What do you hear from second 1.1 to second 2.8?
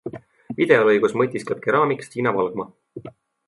mõtiskleb keraamik Stina Valgma.